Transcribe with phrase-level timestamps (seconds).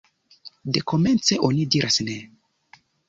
[0.77, 2.17] Dekomence, oni diras Ne!